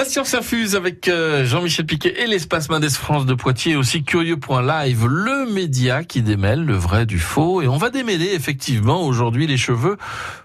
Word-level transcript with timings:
La 0.00 0.06
science 0.06 0.32
infuse 0.32 0.76
avec 0.76 1.08
euh, 1.08 1.44
Jean-Michel 1.44 1.84
Piquet 1.84 2.22
et 2.22 2.26
l'espace 2.26 2.70
Mendes 2.70 2.88
France 2.88 3.26
de 3.26 3.34
Poitiers, 3.34 3.76
aussi 3.76 4.02
curieux.live, 4.02 5.06
le 5.06 5.52
média 5.52 6.04
qui 6.04 6.22
démêle 6.22 6.64
le 6.64 6.74
vrai 6.74 7.04
du 7.04 7.18
faux. 7.18 7.60
Et 7.60 7.68
on 7.68 7.76
va 7.76 7.90
démêler 7.90 8.32
effectivement 8.32 9.02
aujourd'hui 9.02 9.46
les 9.46 9.58
cheveux 9.58 9.98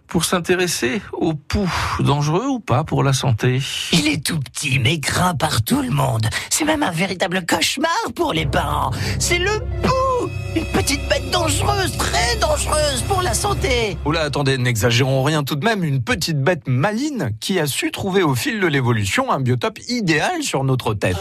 pour 0.07 0.25
s'intéresser 0.25 1.01
au 1.13 1.35
pouls. 1.35 1.71
Dangereux 2.01 2.47
ou 2.47 2.59
pas 2.59 2.83
pour 2.83 3.01
la 3.01 3.13
santé? 3.13 3.61
Il 3.93 4.09
est 4.09 4.25
tout 4.25 4.41
petit 4.41 4.77
mais 4.77 4.99
craint 4.99 5.35
par 5.35 5.63
tout 5.63 5.81
le 5.81 5.89
monde. 5.89 6.27
C'est 6.49 6.65
même 6.65 6.83
un 6.83 6.91
véritable 6.91 7.45
cauchemar 7.45 7.89
pour 8.13 8.33
les 8.33 8.45
parents. 8.45 8.91
C'est 9.19 9.39
le 9.39 9.59
pouls 9.81 10.29
Une 10.57 10.65
petite 10.65 11.07
bête 11.07 11.31
dangereuse, 11.31 11.95
très 12.35 12.47
dangereuse 12.47 13.01
pour 13.07 13.21
la 13.21 13.33
santé 13.33 13.97
Oula, 14.05 14.21
attendez, 14.21 14.57
n'exagérons 14.57 15.23
rien 15.23 15.43
tout 15.43 15.55
de 15.55 15.65
même, 15.65 15.83
une 15.83 16.01
petite 16.01 16.39
bête 16.41 16.67
maline 16.67 17.31
qui 17.39 17.59
a 17.59 17.67
su 17.67 17.91
trouver 17.91 18.23
au 18.23 18.35
fil 18.35 18.59
de 18.59 18.67
l'évolution 18.67 19.31
un 19.31 19.39
biotope 19.39 19.79
idéal 19.87 20.43
sur 20.43 20.63
notre 20.63 20.93
tête. 20.93 21.17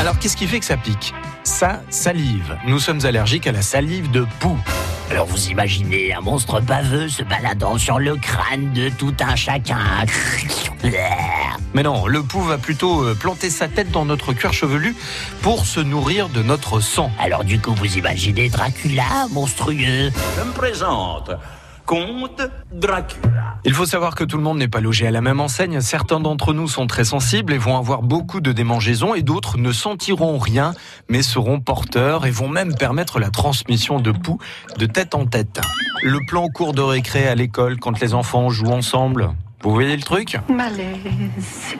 Alors 0.00 0.18
qu'est-ce 0.18 0.36
qui 0.36 0.46
fait 0.46 0.60
que 0.60 0.64
ça 0.64 0.76
pique? 0.76 1.12
Sa 1.44 1.82
salive. 1.90 2.56
Nous 2.66 2.78
sommes 2.78 3.04
allergiques 3.04 3.46
à 3.46 3.52
la 3.52 3.62
salive 3.62 4.10
de 4.10 4.26
poux. 4.38 4.58
Alors 5.10 5.26
vous 5.26 5.48
imaginez 5.48 6.14
un 6.14 6.20
monstre 6.20 6.60
baveux 6.60 7.08
se 7.08 7.22
baladant 7.22 7.76
sur 7.76 7.98
le 7.98 8.16
crâne 8.16 8.72
de 8.72 8.88
tout 8.88 9.14
un 9.20 9.36
chacun. 9.36 9.78
Mais 11.74 11.82
non, 11.82 12.06
le 12.06 12.22
pou 12.22 12.40
va 12.40 12.58
plutôt 12.58 13.02
euh, 13.02 13.14
planter 13.14 13.50
sa 13.50 13.68
tête 13.68 13.90
dans 13.90 14.04
notre 14.04 14.32
cuir 14.32 14.52
chevelu 14.52 14.96
pour 15.42 15.66
se 15.66 15.80
nourrir 15.80 16.28
de 16.28 16.42
notre 16.42 16.80
sang. 16.80 17.12
Alors 17.18 17.44
du 17.44 17.60
coup 17.60 17.74
vous 17.74 17.96
imaginez 17.96 18.48
Dracula 18.48 19.28
monstrueux. 19.30 20.10
Je 20.36 20.42
me 20.42 20.52
présente, 20.52 21.30
Comte 21.86 22.42
Dracula. 22.72 23.58
Il 23.64 23.74
faut 23.74 23.86
savoir 23.86 24.14
que 24.14 24.24
tout 24.24 24.36
le 24.36 24.42
monde 24.42 24.58
n'est 24.58 24.68
pas 24.68 24.80
logé 24.80 25.06
à 25.06 25.10
la 25.10 25.20
même 25.20 25.38
enseigne. 25.38 25.80
Certains 25.80 26.18
d'entre 26.18 26.54
nous 26.54 26.66
sont 26.66 26.86
très 26.86 27.04
sensibles 27.04 27.52
et 27.52 27.58
vont 27.58 27.76
avoir 27.76 28.02
beaucoup 28.02 28.40
de 28.40 28.52
démangeaisons 28.52 29.14
et 29.14 29.22
d'autres 29.22 29.58
ne 29.58 29.72
sentiront 29.72 30.38
rien 30.38 30.72
mais 31.08 31.22
seront 31.22 31.60
porteurs 31.60 32.26
et 32.26 32.30
vont 32.30 32.48
même 32.48 32.74
permettre 32.74 33.20
la 33.20 33.30
transmission 33.30 34.00
de 34.00 34.12
poux 34.12 34.38
de 34.78 34.86
tête 34.86 35.14
en 35.14 35.26
tête. 35.26 35.60
Le 36.02 36.18
plan 36.26 36.48
cours 36.48 36.72
de 36.72 36.82
récré 36.82 37.28
à 37.28 37.34
l'école 37.34 37.78
quand 37.78 38.00
les 38.00 38.14
enfants 38.14 38.48
jouent 38.48 38.72
ensemble. 38.72 39.30
Vous 39.62 39.72
voyez 39.72 39.94
le 39.94 40.02
truc 40.02 40.38
Malaise. 40.48 40.96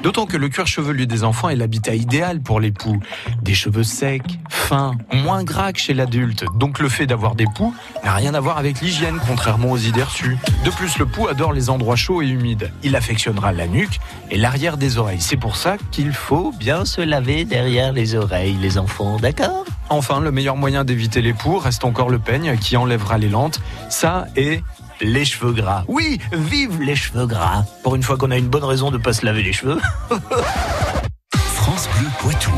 D'autant 0.03 0.27
que 0.27 0.36
le 0.36 0.50
cuir 0.50 0.67
chevelu 0.67 1.06
des 1.06 1.25
enfants 1.25 1.48
est 1.48 1.56
l'habitat 1.56 1.95
idéal 1.95 2.41
pour 2.41 2.61
les 2.61 2.72
poux. 2.72 3.00
Des 3.41 3.55
cheveux 3.55 3.84
secs, 3.84 4.39
fins, 4.50 4.92
moins 5.12 5.45
gras 5.45 5.72
que 5.72 5.78
chez 5.78 5.95
l'adulte. 5.95 6.45
Donc 6.56 6.78
le 6.78 6.91
fait 6.91 7.06
d'avoir 7.06 7.34
des 7.34 7.47
poux 7.55 7.75
n'a 8.05 8.12
rien 8.12 8.34
à 8.34 8.41
voir 8.41 8.59
avec 8.59 8.83
l'hygiène, 8.83 9.19
contrairement 9.27 9.70
aux 9.70 9.78
idées 9.78 10.03
reçues. 10.03 10.37
De 10.64 10.70
plus, 10.70 10.98
le 10.98 11.06
pou 11.06 11.27
adore 11.27 11.55
les 11.55 11.70
endroits 11.70 11.97
chauds 11.97 12.20
et 12.20 12.28
humides. 12.28 12.70
Il 12.83 12.95
affectionnera 12.97 13.53
la 13.53 13.67
nuque 13.67 13.98
et 14.31 14.37
l'arrière 14.37 14.77
des 14.77 14.98
oreilles. 14.98 15.22
C'est 15.22 15.39
pour 15.39 15.56
ça 15.56 15.77
qu'il 15.91 16.12
faut 16.12 16.53
bien 16.53 16.84
se 16.84 17.00
laver 17.00 17.47
derrière 17.47 17.94
les 17.94 18.15
oreilles, 18.15 18.59
les 18.61 18.77
enfants, 18.77 19.17
d'accord? 19.17 19.65
Enfin, 19.89 20.20
le 20.20 20.31
meilleur 20.31 20.56
moyen 20.56 20.84
d'éviter 20.84 21.22
les 21.22 21.33
poux 21.33 21.59
reste 21.59 21.84
encore 21.84 22.11
le 22.11 22.19
peigne 22.19 22.59
qui 22.59 22.77
enlèvera 22.77 23.17
les 23.17 23.31
lentes. 23.31 23.61
Ça 23.89 24.27
et 24.37 24.62
les 25.01 25.25
cheveux 25.25 25.53
gras. 25.53 25.84
Oui, 25.89 26.19
vive 26.33 26.81
les 26.81 26.97
cheveux 26.97 27.27
gras. 27.27 27.65
Pour 27.83 27.97
une 27.97 28.03
fois 28.03 28.17
qu'on 28.17 28.31
a 28.31 28.37
une 28.37 28.48
bonne 28.48 28.65
raison 28.65 28.91
de 28.91 28.98
ne 28.98 29.03
pas 29.03 29.12
se 29.12 29.25
laver 29.25 29.43
les 29.43 29.53
cheveux. 29.53 29.79
France 31.34 31.89
Bleu 31.98 32.09
Poitou. 32.20 32.53